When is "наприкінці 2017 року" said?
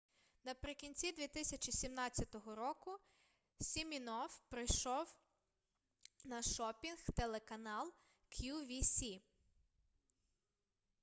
0.45-2.97